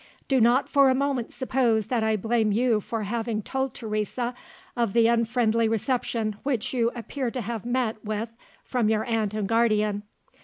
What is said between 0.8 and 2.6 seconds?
a moment suppose that I blame